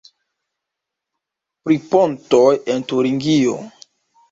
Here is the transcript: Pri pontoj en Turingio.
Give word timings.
Pri 1.67 1.77
pontoj 1.93 2.41
en 2.77 2.89
Turingio. 2.95 3.57